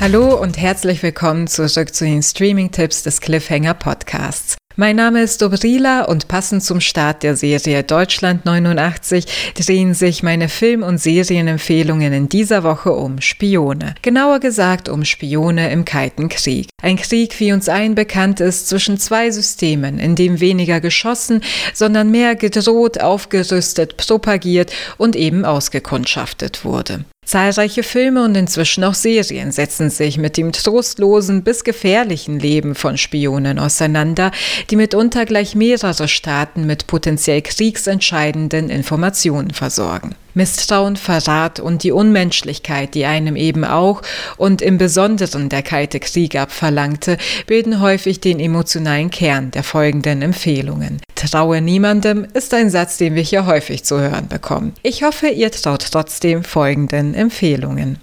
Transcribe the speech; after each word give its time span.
Hallo 0.00 0.40
und 0.40 0.56
herzlich 0.56 1.02
willkommen 1.02 1.48
zurück 1.48 1.92
zu 1.92 2.04
den 2.04 2.22
Streaming-Tipps 2.22 3.02
des 3.02 3.20
Cliffhanger 3.20 3.74
Podcasts. 3.74 4.56
Mein 4.76 4.94
Name 4.94 5.22
ist 5.22 5.42
Dobrila 5.42 6.02
und 6.02 6.28
passend 6.28 6.62
zum 6.62 6.80
Start 6.80 7.24
der 7.24 7.34
Serie 7.34 7.82
Deutschland 7.82 8.44
89 8.44 9.26
drehen 9.56 9.94
sich 9.94 10.22
meine 10.22 10.48
Film- 10.48 10.84
und 10.84 10.98
Serienempfehlungen 10.98 12.12
in 12.12 12.28
dieser 12.28 12.62
Woche 12.62 12.92
um 12.92 13.20
Spione. 13.20 13.96
Genauer 14.00 14.38
gesagt 14.38 14.88
um 14.88 15.04
Spione 15.04 15.72
im 15.72 15.84
Kalten 15.84 16.28
Krieg. 16.28 16.68
Ein 16.80 16.94
Krieg, 16.94 17.40
wie 17.40 17.52
uns 17.52 17.68
allen 17.68 17.96
bekannt 17.96 18.38
ist, 18.38 18.68
zwischen 18.68 18.98
zwei 18.98 19.32
Systemen, 19.32 19.98
in 19.98 20.14
dem 20.14 20.38
weniger 20.38 20.80
geschossen, 20.80 21.42
sondern 21.74 22.12
mehr 22.12 22.36
gedroht, 22.36 23.00
aufgerüstet, 23.00 23.96
propagiert 23.96 24.72
und 24.96 25.16
eben 25.16 25.44
ausgekundschaftet 25.44 26.64
wurde. 26.64 27.04
Zahlreiche 27.28 27.82
Filme 27.82 28.24
und 28.24 28.34
inzwischen 28.38 28.82
auch 28.84 28.94
Serien 28.94 29.52
setzen 29.52 29.90
sich 29.90 30.16
mit 30.16 30.38
dem 30.38 30.50
trostlosen 30.50 31.42
bis 31.42 31.62
gefährlichen 31.62 32.40
Leben 32.40 32.74
von 32.74 32.96
Spionen 32.96 33.58
auseinander, 33.58 34.30
die 34.70 34.76
mitunter 34.76 35.26
gleich 35.26 35.54
mehrere 35.54 36.08
Staaten 36.08 36.64
mit 36.64 36.86
potenziell 36.86 37.42
kriegsentscheidenden 37.42 38.70
Informationen 38.70 39.50
versorgen. 39.50 40.14
Misstrauen, 40.38 40.96
Verrat 40.96 41.58
und 41.58 41.82
die 41.82 41.90
Unmenschlichkeit, 41.90 42.94
die 42.94 43.04
einem 43.04 43.34
eben 43.34 43.64
auch 43.64 44.02
und 44.36 44.62
im 44.62 44.78
Besonderen 44.78 45.48
der 45.48 45.62
Kalte 45.62 45.98
Krieg 45.98 46.36
abverlangte, 46.36 47.18
bilden 47.46 47.80
häufig 47.80 48.20
den 48.20 48.38
emotionalen 48.38 49.10
Kern 49.10 49.50
der 49.50 49.64
folgenden 49.64 50.22
Empfehlungen. 50.22 51.02
Traue 51.16 51.60
niemandem 51.60 52.24
ist 52.34 52.54
ein 52.54 52.70
Satz, 52.70 52.98
den 52.98 53.16
wir 53.16 53.22
hier 53.22 53.46
häufig 53.46 53.84
zu 53.84 53.98
hören 53.98 54.28
bekommen. 54.28 54.74
Ich 54.84 55.02
hoffe, 55.02 55.26
ihr 55.26 55.50
traut 55.50 55.84
trotzdem 55.90 56.44
folgenden 56.44 57.14
Empfehlungen. 57.14 57.98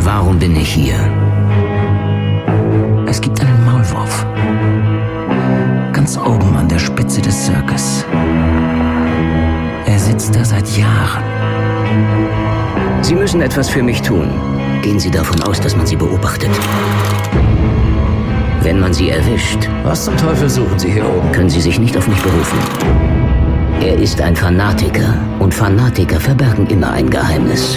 Warum 0.00 0.38
bin 0.38 0.56
ich 0.56 0.72
hier? 0.72 1.25
Seit 10.56 10.78
Jahren. 10.78 11.22
Sie 13.02 13.14
müssen 13.14 13.42
etwas 13.42 13.68
für 13.68 13.82
mich 13.82 14.00
tun. 14.00 14.30
Gehen 14.82 14.98
Sie 14.98 15.10
davon 15.10 15.42
aus, 15.42 15.60
dass 15.60 15.76
man 15.76 15.86
Sie 15.86 15.96
beobachtet. 15.96 16.50
Wenn 18.62 18.80
man 18.80 18.94
Sie 18.94 19.10
erwischt. 19.10 19.68
Was 19.84 20.06
zum 20.06 20.16
Teufel 20.16 20.48
suchen 20.48 20.78
Sie 20.78 20.90
hier 20.90 21.06
oben? 21.06 21.30
Können 21.32 21.50
Sie 21.50 21.60
sich 21.60 21.78
nicht 21.78 21.96
auf 21.96 22.08
mich 22.08 22.20
berufen. 22.22 22.58
Er 23.80 23.98
ist 23.98 24.20
ein 24.20 24.34
Fanatiker 24.34 25.18
und 25.38 25.52
Fanatiker 25.54 26.18
verbergen 26.18 26.66
immer 26.68 26.92
ein 26.92 27.10
Geheimnis. 27.10 27.76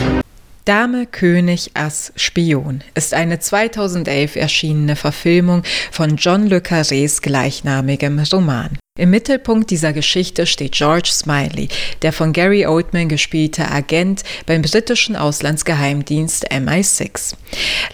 Dame, 0.63 1.05
König, 1.05 1.71
Ass, 1.73 2.13
Spion 2.15 2.81
ist 2.93 3.13
eine 3.13 3.39
2011 3.39 4.35
erschienene 4.35 4.95
Verfilmung 4.95 5.63
von 5.91 6.15
John 6.15 6.47
Le 6.47 6.59
Carrés 6.59 7.21
gleichnamigem 7.21 8.19
Roman. 8.31 8.77
Im 8.99 9.11
Mittelpunkt 9.11 9.69
dieser 9.69 9.93
Geschichte 9.93 10.45
steht 10.45 10.73
George 10.73 11.07
Smiley, 11.13 11.69
der 12.01 12.11
von 12.11 12.33
Gary 12.33 12.67
Oldman 12.67 13.07
gespielte 13.07 13.71
Agent 13.71 14.23
beim 14.45 14.61
britischen 14.61 15.15
Auslandsgeheimdienst 15.15 16.51
MI6. 16.51 17.35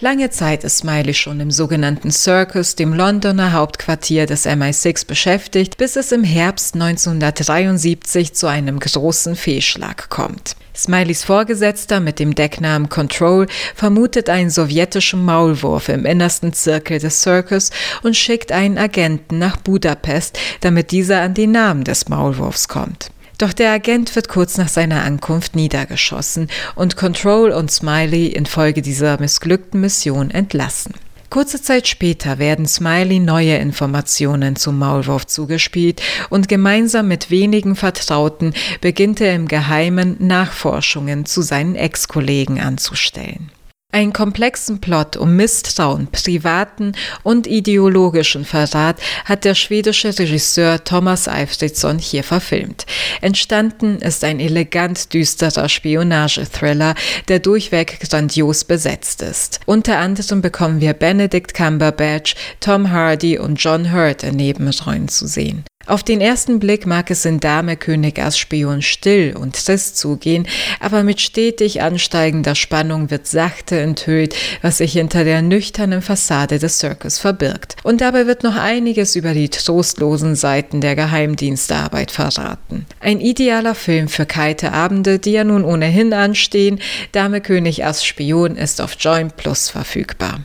Lange 0.00 0.30
Zeit 0.30 0.64
ist 0.64 0.78
Smiley 0.78 1.14
schon 1.14 1.38
im 1.38 1.52
sogenannten 1.52 2.10
Circus, 2.10 2.74
dem 2.74 2.92
Londoner 2.92 3.52
Hauptquartier 3.52 4.26
des 4.26 4.46
MI6, 4.46 5.06
beschäftigt, 5.06 5.76
bis 5.76 5.94
es 5.94 6.10
im 6.10 6.24
Herbst 6.24 6.74
1973 6.74 8.34
zu 8.34 8.48
einem 8.48 8.80
großen 8.80 9.36
Fehlschlag 9.36 10.08
kommt. 10.10 10.56
Smileys 10.76 11.24
Vorgesetzter 11.24 12.00
mit 12.00 12.18
dem 12.18 12.34
Decknamen 12.34 12.90
Control 12.90 13.46
vermutet 13.74 14.28
einen 14.28 14.50
sowjetischen 14.50 15.24
Maulwurf 15.24 15.88
im 15.88 16.04
innersten 16.04 16.52
Zirkel 16.52 16.98
des 16.98 17.22
Circus 17.22 17.70
und 18.02 18.14
schickt 18.14 18.52
einen 18.52 18.76
Agenten 18.76 19.38
nach 19.38 19.56
Budapest, 19.56 20.38
damit 20.60 20.92
dieser 20.96 21.20
an 21.20 21.34
den 21.34 21.52
Namen 21.52 21.84
des 21.84 22.08
Maulwurfs 22.08 22.68
kommt. 22.68 23.10
Doch 23.36 23.52
der 23.52 23.70
Agent 23.70 24.16
wird 24.16 24.28
kurz 24.28 24.56
nach 24.56 24.68
seiner 24.68 25.02
Ankunft 25.02 25.54
niedergeschossen 25.54 26.48
und 26.74 26.96
Control 26.96 27.50
und 27.50 27.70
Smiley 27.70 28.28
infolge 28.28 28.80
dieser 28.80 29.20
missglückten 29.20 29.82
Mission 29.82 30.30
entlassen. 30.30 30.94
Kurze 31.28 31.60
Zeit 31.60 31.86
später 31.86 32.38
werden 32.38 32.66
Smiley 32.66 33.18
neue 33.18 33.56
Informationen 33.56 34.56
zum 34.56 34.78
Maulwurf 34.78 35.26
zugespielt 35.26 36.00
und 36.30 36.48
gemeinsam 36.48 37.08
mit 37.08 37.30
wenigen 37.30 37.76
Vertrauten 37.76 38.54
beginnt 38.80 39.20
er 39.20 39.34
im 39.34 39.48
Geheimen 39.48 40.16
Nachforschungen 40.18 41.26
zu 41.26 41.42
seinen 41.42 41.74
Ex-Kollegen 41.74 42.58
anzustellen. 42.58 43.50
Einen 43.96 44.12
komplexen 44.12 44.78
Plot 44.78 45.16
um 45.16 45.36
Misstrauen, 45.36 46.08
privaten 46.08 46.92
und 47.22 47.46
ideologischen 47.46 48.44
Verrat 48.44 49.00
hat 49.24 49.46
der 49.46 49.54
schwedische 49.54 50.08
Regisseur 50.18 50.84
Thomas 50.84 51.28
Alfredsson 51.28 51.98
hier 51.98 52.22
verfilmt. 52.22 52.84
Entstanden 53.22 53.96
ist 54.00 54.22
ein 54.22 54.38
elegant 54.38 55.14
düsterer 55.14 55.70
Spionagethriller, 55.70 56.94
der 57.28 57.38
durchweg 57.38 57.98
grandios 58.00 58.64
besetzt 58.64 59.22
ist. 59.22 59.60
Unter 59.64 59.96
anderem 59.98 60.42
bekommen 60.42 60.82
wir 60.82 60.92
Benedict 60.92 61.54
Cumberbatch, 61.54 62.34
Tom 62.60 62.90
Hardy 62.90 63.38
und 63.38 63.54
John 63.54 63.94
Hurt 63.94 64.24
in 64.24 64.36
Nebenrollen 64.36 65.08
zu 65.08 65.26
sehen. 65.26 65.64
Auf 65.86 66.02
den 66.02 66.20
ersten 66.20 66.58
Blick 66.58 66.84
mag 66.84 67.12
es 67.12 67.24
in 67.24 67.38
Dame 67.38 67.76
König 67.76 68.18
als 68.18 68.36
Spion 68.36 68.82
still 68.82 69.36
und 69.36 69.54
trist 69.54 69.96
zugehen, 69.96 70.48
aber 70.80 71.04
mit 71.04 71.20
stetig 71.20 71.80
ansteigender 71.80 72.56
Spannung 72.56 73.10
wird 73.12 73.28
sachte 73.28 73.78
enthüllt, 73.78 74.34
was 74.62 74.78
sich 74.78 74.94
hinter 74.94 75.22
der 75.22 75.42
nüchternen 75.42 76.02
Fassade 76.02 76.58
des 76.58 76.78
Circus 76.78 77.18
verbirgt. 77.18 77.76
Und 77.84 78.00
dabei 78.00 78.26
wird 78.26 78.42
noch 78.42 78.56
einiges 78.56 79.14
über 79.14 79.32
die 79.32 79.48
trostlosen 79.48 80.34
Seiten 80.34 80.80
der 80.80 80.96
Geheimdienstarbeit 80.96 82.10
verraten. 82.10 82.86
Ein 82.98 83.20
idealer 83.20 83.76
Film 83.76 84.08
für 84.08 84.26
kalte 84.26 84.72
Abende, 84.72 85.20
die 85.20 85.32
ja 85.32 85.44
nun 85.44 85.64
ohnehin 85.64 86.12
anstehen. 86.12 86.80
Dame 87.12 87.40
König 87.40 87.84
als 87.84 88.04
Spion 88.04 88.56
ist 88.56 88.80
auf 88.80 88.96
Join 88.98 89.30
Plus 89.30 89.70
verfügbar. 89.70 90.40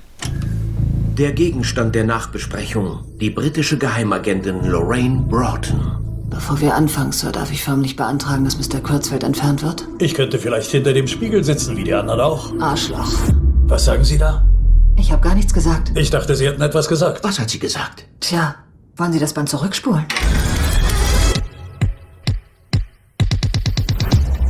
Der 1.18 1.34
Gegenstand 1.34 1.94
der 1.94 2.06
Nachbesprechung, 2.06 3.04
die 3.20 3.30
britische 3.30 3.78
Geheimagentin 3.78 4.64
Lorraine 4.66 5.22
Broughton. 5.28 6.26
Bevor 6.30 6.62
wir 6.62 6.74
anfangen, 6.74 7.12
Sir, 7.12 7.32
darf 7.34 7.52
ich 7.52 7.64
förmlich 7.64 7.98
beantragen, 7.98 8.46
dass 8.46 8.58
Mr. 8.58 8.80
Kurzfeld 8.80 9.24
entfernt 9.24 9.62
wird? 9.62 9.86
Ich 10.00 10.14
könnte 10.14 10.40
vielleicht 10.40 10.72
hinter 10.72 10.94
dem 10.94 11.08
Spiegel 11.08 11.44
sitzen, 11.44 11.76
wie 11.76 11.84
die 11.84 11.94
anderen 11.94 12.22
auch. 12.22 12.54
Arschloch. 12.62 13.12
Was 13.66 13.84
sagen 13.86 14.06
Sie 14.06 14.18
da? 14.18 14.46
Ich 14.98 15.12
habe 15.12 15.22
gar 15.22 15.36
nichts 15.36 15.54
gesagt. 15.54 15.92
Ich 15.96 16.10
dachte, 16.10 16.36
Sie 16.36 16.48
hätten 16.48 16.62
etwas 16.62 16.88
gesagt. 16.88 17.24
Was 17.24 17.40
hat 17.40 17.50
sie 17.50 17.60
gesagt? 17.60 18.06
Tja, 18.22 18.56
wollen 18.96 19.12
Sie 19.12 19.20
das 19.20 19.34
Band 19.34 19.50
zurückspulen? 19.50 20.06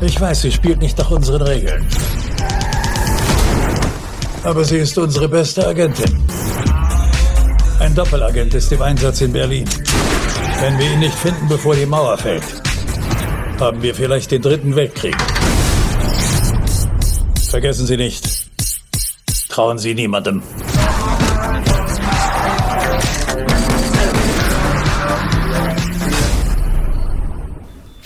Ich 0.02 0.20
weiß, 0.20 0.42
sie 0.42 0.52
spielt 0.52 0.80
nicht 0.80 0.98
nach 0.98 1.12
unseren 1.12 1.42
Regeln. 1.42 1.86
Aber 4.44 4.64
sie 4.64 4.78
ist 4.78 4.98
unsere 4.98 5.30
beste 5.30 5.68
Agentin. 5.68 6.18
Ein 7.80 7.94
Doppelagent 7.94 8.54
ist 8.56 8.72
im 8.72 8.82
Einsatz 8.82 9.22
in 9.22 9.32
Berlin. 9.32 9.66
Wenn 10.60 10.78
wir 10.80 10.92
ihn 10.92 11.00
nicht 11.00 11.16
finden, 11.16 11.48
bevor 11.48 11.76
die 11.76 11.86
Mauer 11.86 12.18
fällt, 12.18 12.44
haben 13.60 13.82
wir 13.82 13.94
vielleicht 13.94 14.32
den 14.32 14.42
dritten 14.42 14.76
Weltkrieg. 14.76 15.16
Vergessen 17.50 17.86
Sie 17.86 17.98
nicht, 17.98 18.28
trauen 19.50 19.78
Sie 19.78 19.94
niemandem. 19.94 20.42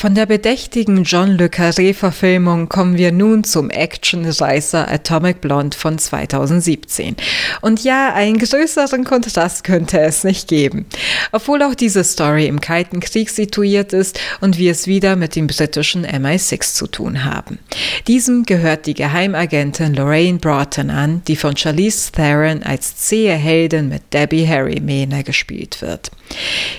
Von 0.05 0.13
der 0.13 0.27
bedächtigen 0.27 1.03
John 1.03 1.35
Le 1.35 1.47
Carré-Verfilmung 1.47 2.69
kommen 2.69 2.95
wir 2.95 3.11
nun 3.11 3.43
zum 3.43 3.71
Action-Reißer 3.71 4.87
Atomic 4.87 5.41
Blonde 5.41 5.75
von 5.75 5.97
2017. 5.97 7.15
Und 7.61 7.83
ja, 7.83 8.13
einen 8.13 8.37
größeren 8.37 9.03
Kontrast 9.03 9.63
könnte 9.63 9.99
es 9.99 10.23
nicht 10.23 10.47
geben. 10.47 10.85
Obwohl 11.31 11.63
auch 11.63 11.73
diese 11.73 12.03
Story 12.03 12.45
im 12.45 12.61
Kalten 12.61 12.99
Krieg 12.99 13.31
situiert 13.31 13.93
ist 13.93 14.19
und 14.41 14.59
wir 14.59 14.73
es 14.73 14.85
wieder 14.85 15.15
mit 15.15 15.35
dem 15.35 15.47
britischen 15.47 16.05
MI6 16.05 16.75
zu 16.75 16.85
tun 16.85 17.23
haben. 17.23 17.57
Diesem 18.05 18.43
gehört 18.43 18.85
die 18.85 18.93
Geheimagentin 18.93 19.95
Lorraine 19.95 20.37
Broughton 20.37 20.91
an, 20.91 21.23
die 21.27 21.35
von 21.35 21.57
Charlize 21.57 22.11
Theron 22.11 22.61
als 22.61 22.95
zähe 22.95 23.33
Heldin 23.33 23.89
mit 23.89 24.13
Debbie 24.13 24.47
Harry 24.47 24.79
Mähne 24.79 25.23
gespielt 25.23 25.81
wird. 25.81 26.11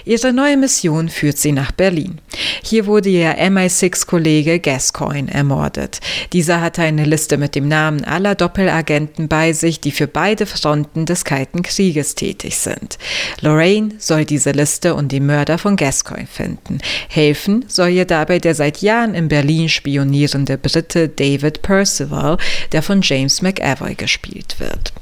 Ihre 0.05 0.33
neue 0.33 0.57
Mission 0.57 1.09
führt 1.09 1.39
sie 1.39 1.53
nach 1.53 1.73
Berlin. 1.73 2.21
Hier 2.63 2.87
wurde 2.87 3.16
ihr 3.17 3.39
MI6-Kollege 3.39 4.61
Gascoigne 4.61 5.33
ermordet. 5.33 6.01
Dieser 6.33 6.61
hatte 6.61 6.83
eine 6.83 7.05
Liste 7.05 7.37
mit 7.39 7.55
dem 7.55 7.69
Namen 7.69 8.05
aller 8.05 8.35
Doppelagenten 8.35 9.29
bei 9.29 9.53
sich, 9.53 9.81
die 9.81 9.93
für 9.93 10.07
beide 10.07 10.47
Fronten 10.47 11.07
des 11.07 11.25
Kalten 11.25 11.63
Krieges 11.63 12.15
tätig 12.15 12.59
sind. 12.59 12.99
Lorraine 13.41 13.95
soll 13.99 14.25
diese 14.25 14.53
Liste 14.53 14.95
und 14.95 15.13
die 15.13 15.21
Mörder 15.21 15.59
von 15.59 15.77
Gascoigne 15.77 16.27
finden. 16.27 16.79
Helfen 17.09 17.65
soll 17.69 17.89
ihr 17.89 18.05
dabei 18.05 18.39
der 18.39 18.55
seit 18.55 18.83
Jahren 18.83 19.15
in 19.15 19.29
Berlin 19.29 19.69
spionierende 19.69 20.59
Brite 20.59 21.09
David 21.09 21.63
Percival, 21.63 22.39
der 22.73 22.83
von 22.83 23.01
James 23.03 23.43
McAvoy 23.43 23.95
gespielt 23.95 24.57
wird. 24.59 24.93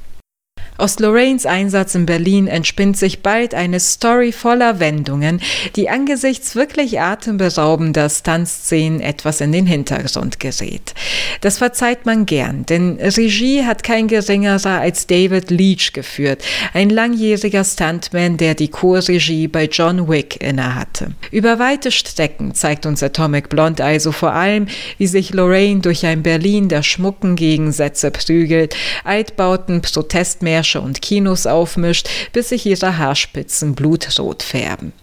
Aus 0.77 0.99
Lorraines 0.99 1.47
Einsatz 1.47 1.95
in 1.95 2.05
Berlin 2.05 2.49
entspinnt 2.49 2.97
sich 2.97 3.23
bald 3.23 3.55
eine 3.55 3.79
Story 3.79 4.33
voller 4.33 4.81
Wendungen, 4.81 5.41
die 5.77 5.89
angesichts 5.89 6.57
wirklich 6.57 7.01
atemberaubender 7.01 8.11
Stuntszenen 8.11 9.01
etwas 9.01 9.41
in 9.41 9.53
den 9.53 9.67
Hintergrund 9.67 10.41
gerät. 10.41 10.95
Das 11.43 11.59
verzeiht 11.59 12.07
man 12.07 12.27
gern, 12.27 12.67
denn 12.67 12.99
Regie 13.01 13.65
hat 13.65 13.85
kein 13.85 14.09
geringerer 14.09 14.81
als 14.81 15.07
David 15.07 15.53
Leach 15.53 15.93
geführt, 15.93 16.43
ein 16.73 16.91
langjähriger 16.91 17.63
Stuntman, 17.63 18.37
der 18.37 18.57
die 18.57 18.69
Co-Regie 18.69 19.47
bei 19.47 19.67
John 19.67 20.09
Wick 20.09 20.43
innehatte. 20.43 21.13
Über 21.31 21.61
weite 21.61 21.93
Strecken 21.93 22.53
zeigt 22.53 22.85
uns 22.85 23.01
Atomic 23.01 23.49
Blonde 23.49 23.85
also 23.85 24.11
vor 24.11 24.33
allem, 24.33 24.67
wie 24.99 25.07
sich 25.07 25.33
Lorraine 25.33 25.83
durch 25.83 26.05
ein 26.05 26.25
Berlin 26.25 26.69
der 26.69 26.83
schmucken 26.83 27.37
Gegensätze 27.37 28.11
prügelt, 28.11 28.75
Altbauten, 29.05 29.81
Protestmärsche 29.81 30.64
Märsche 30.65 30.81
und 30.81 31.03
Kinos 31.03 31.47
aufmischt, 31.47 32.09
bis 32.33 32.49
sich 32.49 32.65
ihre 32.65 32.97
Haarspitzen 32.97 33.75
blutrot 33.75 34.43
färben. 34.43 34.95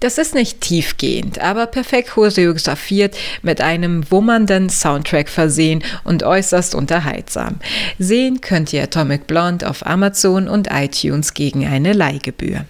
Das 0.00 0.18
ist 0.18 0.34
nicht 0.34 0.60
tiefgehend, 0.60 1.38
aber 1.38 1.66
perfekt 1.66 2.10
choreografiert, 2.10 3.16
mit 3.42 3.60
einem 3.60 4.10
wummernden 4.10 4.68
Soundtrack 4.68 5.28
versehen 5.28 5.84
und 6.02 6.24
äußerst 6.24 6.74
unterhaltsam. 6.74 7.60
Sehen 7.98 8.40
könnt 8.40 8.72
ihr 8.72 8.82
Atomic 8.82 9.28
Blonde 9.28 9.70
auf 9.70 9.86
Amazon 9.86 10.48
und 10.48 10.68
iTunes 10.72 11.32
gegen 11.32 11.64
eine 11.64 11.92
Leihgebühr. 11.92 12.64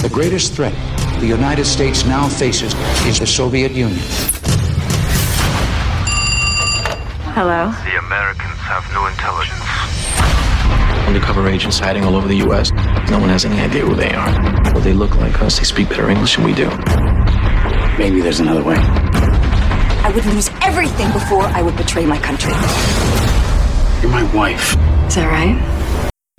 The 0.00 0.08
greatest 0.08 0.56
threat 0.56 0.72
the 1.20 1.26
United 1.26 1.66
States 1.66 2.06
now 2.06 2.28
faces 2.28 2.72
is 3.04 3.18
the 3.18 3.26
Soviet 3.26 3.72
Union. 3.72 3.98
Hello. 7.34 7.72
The 7.84 7.98
Americans 7.98 8.58
have 8.60 8.84
no 8.94 9.06
intelligence. 9.06 9.91
Undercover 11.14 11.46
agents 11.46 11.78
hiding 11.78 12.04
all 12.04 12.16
over 12.16 12.26
the 12.26 12.38
U.S. 12.38 12.72
No 13.10 13.18
one 13.18 13.28
has 13.28 13.44
any 13.44 13.60
idea 13.60 13.84
who 13.84 13.94
they 13.94 14.14
are. 14.14 14.32
Well, 14.72 14.80
they 14.80 14.94
look 14.94 15.14
like 15.16 15.42
us. 15.42 15.58
They 15.58 15.64
speak 15.64 15.90
better 15.90 16.08
English 16.08 16.36
than 16.36 16.44
we 16.44 16.54
do. 16.54 16.70
Maybe 17.98 18.22
there's 18.22 18.40
another 18.40 18.64
way. 18.64 18.76
I 18.78 20.10
would 20.14 20.24
lose 20.24 20.48
everything 20.62 21.12
before 21.12 21.42
I 21.42 21.60
would 21.60 21.76
betray 21.76 22.06
my 22.06 22.18
country. 22.18 22.52
You're 24.00 24.10
my 24.10 24.22
wife. 24.34 24.74
Is 25.06 25.16
that 25.16 25.28
right? 25.30 25.81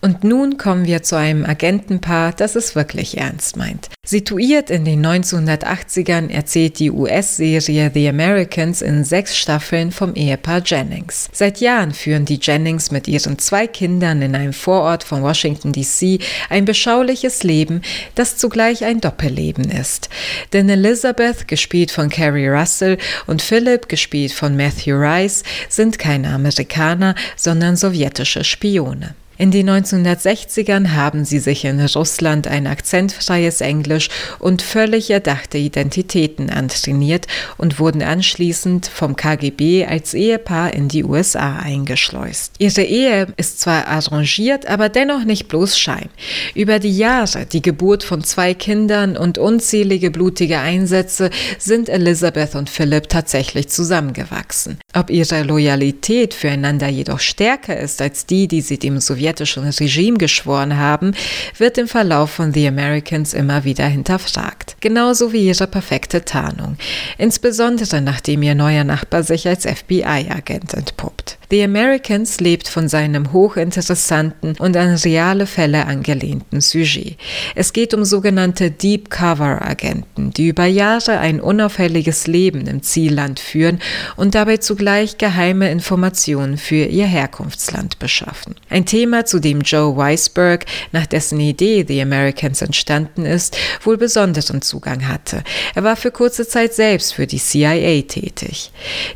Und 0.04 0.26
nun 0.26 0.58
kommen 0.58 0.86
wir 0.86 1.02
zu 1.02 1.16
einem 1.16 1.46
Agentenpaar, 1.46 2.34
das 2.34 2.58
es 2.58 2.76
wirklich 2.76 3.20
ernst 3.20 3.56
meint. 3.56 3.88
Situiert 4.06 4.70
in 4.70 4.84
den 4.84 5.06
1980ern 5.06 6.30
erzählt 6.30 6.80
die 6.80 6.92
US-Serie 6.92 7.90
The 7.94 8.10
Americans 8.10 8.82
in 8.82 9.06
sechs 9.06 9.38
Staffeln 9.38 9.94
vom 9.94 10.14
Ehepaar 10.14 10.62
Jennings. 10.66 11.30
Seit 11.32 11.62
Jahren 11.62 11.94
führen 11.94 12.26
die 12.26 12.38
Jennings 12.42 12.92
mit 12.92 13.08
ihren 13.08 13.40
zwei 13.40 13.66
Kindern 13.66 14.22
in 14.22 14.36
einem 14.36 14.52
Vorort 14.52 15.06
von 15.06 15.24
Washington 15.24 15.72
DC 15.72 16.22
ein 16.50 16.66
beschauliches 16.66 17.44
Leben, 17.44 17.82
das 18.16 18.36
zugleich 18.36 18.84
ein 18.84 19.00
Doppelleben 19.00 19.72
ist. 19.72 20.10
Denn 20.52 20.68
Elizabeth, 20.68 21.48
gespielt 21.48 21.92
von 21.92 22.10
Carrie 22.10 22.50
Russell, 22.50 22.98
und 23.26 23.42
Philip, 23.42 23.88
gespielt 23.88 24.34
von 24.34 24.58
Matthew 24.58 24.98
Rice, 24.98 25.44
sind 25.70 25.98
keine 25.98 26.32
Amerikaner, 26.32 27.16
sondern 27.38 27.78
sowjetische 27.78 28.44
Spione. 28.44 29.16
In 29.44 29.52
den 29.52 29.70
1960ern 29.70 30.94
haben 30.94 31.26
sie 31.26 31.40
sich 31.40 31.66
in 31.66 31.78
Russland 31.82 32.48
ein 32.48 32.66
akzentfreies 32.66 33.60
Englisch 33.60 34.08
und 34.40 34.62
völlig 34.62 35.10
erdachte 35.10 35.58
Identitäten 35.58 36.50
antrainiert 36.50 37.28
und 37.58 37.78
wurden 37.78 38.02
anschließend 38.02 38.88
vom 38.88 39.18
KGB 39.18 39.86
als 39.86 40.14
Ehepaar 40.14 40.74
in 40.74 40.88
die 40.88 41.04
USA 41.04 41.58
eingeschleust. 41.58 42.54
Ihre 42.60 42.84
Ehe 42.84 43.34
ist 43.36 43.60
zwar 43.60 43.86
arrangiert, 43.88 44.66
aber 44.68 44.88
dennoch 44.88 45.26
nicht 45.26 45.50
bloß 45.50 45.78
Schein. 45.78 46.08
Über 46.56 46.80
die 46.80 46.98
Jahre, 46.98 47.46
die 47.46 47.62
Geburt 47.62 48.04
von 48.06 48.24
zwei 48.24 48.54
Kindern 48.54 49.18
und 49.18 49.38
unzählige 49.38 50.10
blutige 50.10 50.60
Einsätze 50.60 51.30
sind 51.60 51.90
Elizabeth 51.90 52.56
und 52.56 52.70
Philip 52.70 53.10
tatsächlich 53.10 53.68
zusammengewachsen. 53.68 54.78
Ob 54.94 55.10
ihre 55.10 55.44
Loyalität 55.44 56.34
füreinander 56.34 56.88
jedoch 56.88 57.20
stärker 57.20 57.78
ist 57.78 58.02
als 58.02 58.26
die, 58.26 58.48
die 58.48 58.62
sie 58.62 58.80
dem 58.80 59.02
Sowjetischen 59.02 59.33
sowjetischen 59.34 59.64
Regime 59.64 60.18
geschworen 60.18 60.78
haben, 60.78 61.14
wird 61.58 61.78
im 61.78 61.88
Verlauf 61.88 62.32
von 62.32 62.54
The 62.54 62.68
Americans 62.68 63.34
immer 63.34 63.64
wieder 63.64 63.86
hinterfragt. 63.86 64.76
Genauso 64.80 65.34
wie 65.34 65.48
ihre 65.48 65.68
perfekte 65.68 66.24
Tarnung. 66.26 66.78
Insbesondere 67.18 68.02
nachdem 68.02 68.44
ihr 68.44 68.56
neuer 68.56 68.84
Nachbar 68.84 69.24
sich 69.24 69.48
als 69.48 69.66
FBI-Agent 69.66 70.74
entpuppt. 70.74 71.38
The 71.54 71.62
Americans 71.62 72.40
lebt 72.40 72.68
von 72.68 72.88
seinem 72.88 73.32
hochinteressanten 73.32 74.56
und 74.58 74.76
an 74.76 74.96
reale 74.96 75.46
Fälle 75.46 75.86
angelehnten 75.86 76.62
Sujet. 76.62 77.16
Es 77.54 77.74
geht 77.74 77.94
um 77.94 78.06
sogenannte 78.06 78.72
Deep 78.72 79.12
Cover 79.12 79.62
Agenten, 79.62 80.32
die 80.32 80.48
über 80.48 80.66
Jahre 80.66 81.20
ein 81.20 81.40
unauffälliges 81.40 82.26
Leben 82.26 82.66
im 82.66 82.82
Zielland 82.82 83.40
führen 83.40 83.78
und 84.16 84.34
dabei 84.34 84.58
zugleich 84.58 85.20
geheime 85.20 85.70
Informationen 85.70 86.58
für 86.58 86.86
ihr 86.86 87.06
Herkunftsland 87.06 88.00
beschaffen. 88.00 88.56
Ein 88.72 88.88
Thema, 88.88 89.26
zu 89.26 89.38
dem 89.38 89.62
Joe 89.62 89.96
Weisberg, 89.96 90.66
nach 90.92 91.06
dessen 91.06 91.40
Idee 91.40 91.86
The 91.88 92.02
Americans 92.02 92.64
entstanden 92.64 93.28
ist, 93.28 93.56
wohl 93.84 93.98
besonderen 93.98 94.64
Zugang 94.64 95.08
hatte. 95.08 95.44
Er 95.76 95.84
war 95.84 95.98
für 95.98 96.10
kurze 96.10 96.48
Zeit 96.48 96.74
selbst 96.74 97.14
für 97.14 97.28
die 97.28 97.38
CIA 97.38 98.02
tätig. 98.08 98.72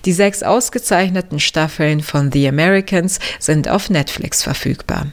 Die 0.05 0.13
sechs 0.13 0.43
ausgezeichneten 0.43 1.39
Staffeln 1.39 2.01
von 2.01 2.26
The 2.31 2.47
Americans 2.47 3.19
sind 3.39 3.67
auf 3.67 3.89
Netflix 3.89 4.43
verfügbar. 4.43 5.07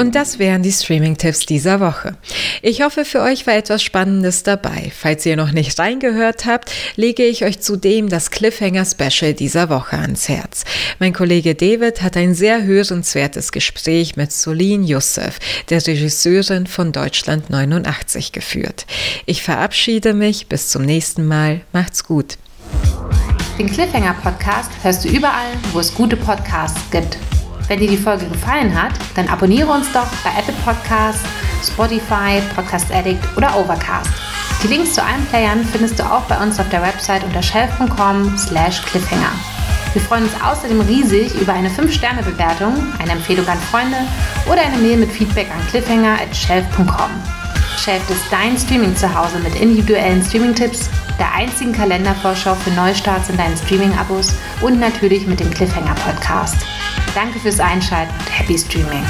Und 0.00 0.14
das 0.14 0.38
wären 0.38 0.62
die 0.62 0.72
Streaming-Tipps 0.72 1.44
dieser 1.44 1.78
Woche. 1.78 2.16
Ich 2.62 2.80
hoffe, 2.80 3.04
für 3.04 3.20
euch 3.20 3.46
war 3.46 3.54
etwas 3.54 3.82
Spannendes 3.82 4.42
dabei. 4.42 4.90
Falls 4.98 5.26
ihr 5.26 5.36
noch 5.36 5.52
nicht 5.52 5.78
reingehört 5.78 6.46
habt, 6.46 6.72
lege 6.96 7.22
ich 7.22 7.44
euch 7.44 7.60
zudem 7.60 8.08
das 8.08 8.30
Cliffhanger-Special 8.30 9.34
dieser 9.34 9.68
Woche 9.68 9.98
ans 9.98 10.30
Herz. 10.30 10.64
Mein 11.00 11.12
Kollege 11.12 11.54
David 11.54 12.00
hat 12.00 12.16
ein 12.16 12.34
sehr 12.34 12.64
hörenswertes 12.64 13.52
Gespräch 13.52 14.16
mit 14.16 14.32
Solin 14.32 14.84
Youssef, 14.84 15.38
der 15.68 15.86
Regisseurin 15.86 16.66
von 16.66 16.92
Deutschland 16.92 17.50
89, 17.50 18.32
geführt. 18.32 18.86
Ich 19.26 19.42
verabschiede 19.42 20.14
mich, 20.14 20.46
bis 20.46 20.68
zum 20.68 20.82
nächsten 20.82 21.26
Mal. 21.26 21.60
Macht's 21.74 22.04
gut. 22.04 22.38
Den 23.60 23.70
Cliffhanger 23.70 24.14
Podcast 24.14 24.70
hörst 24.82 25.04
du 25.04 25.08
überall, 25.10 25.52
wo 25.74 25.80
es 25.80 25.94
gute 25.94 26.16
Podcasts 26.16 26.80
gibt. 26.90 27.18
Wenn 27.68 27.78
dir 27.78 27.90
die 27.90 27.98
Folge 27.98 28.24
gefallen 28.24 28.74
hat, 28.74 28.92
dann 29.14 29.28
abonniere 29.28 29.70
uns 29.70 29.92
doch 29.92 30.06
bei 30.24 30.30
Apple 30.30 30.54
Podcasts, 30.64 31.20
Spotify, 31.62 32.40
Podcast 32.56 32.90
Addict 32.90 33.22
oder 33.36 33.54
Overcast. 33.54 34.08
Die 34.62 34.68
Links 34.68 34.94
zu 34.94 35.04
allen 35.04 35.26
Playern 35.26 35.62
findest 35.62 35.98
du 35.98 36.04
auch 36.04 36.22
bei 36.22 36.38
uns 36.38 36.58
auf 36.58 36.70
der 36.70 36.80
Website 36.80 37.22
unter 37.22 37.42
shelf.com 37.42 38.38
slash 38.38 38.80
cliffhanger. 38.80 39.32
Wir 39.92 40.00
freuen 40.00 40.24
uns 40.24 40.42
außerdem 40.42 40.80
riesig 40.80 41.34
über 41.34 41.52
eine 41.52 41.68
5-Sterne-Bewertung, 41.68 42.72
eine 42.98 43.12
Empfehlung 43.12 43.46
an 43.46 43.58
Freunde 43.70 43.98
oder 44.50 44.62
eine 44.62 44.78
Mail 44.78 44.96
mit 44.96 45.12
Feedback 45.12 45.48
an 45.50 45.66
cliffhanger.shelf.com. 45.68 47.10
Shelf 47.76 48.08
ist 48.08 48.24
dein 48.30 48.56
Streaming-Zuhause 48.56 49.38
mit 49.40 49.54
individuellen 49.60 50.24
Streaming-Tipps, 50.24 50.88
der 51.20 51.32
einzigen 51.32 51.72
Kalendervorschau 51.72 52.54
für 52.56 52.70
Neustarts 52.70 53.28
in 53.28 53.36
deinen 53.36 53.56
Streaming-Abos 53.56 54.34
und 54.62 54.80
natürlich 54.80 55.26
mit 55.26 55.38
dem 55.38 55.50
Cliffhanger-Podcast. 55.50 56.56
Danke 57.14 57.38
fürs 57.38 57.60
Einschalten 57.60 58.14
und 58.18 58.38
happy 58.38 58.58
Streaming! 58.58 59.04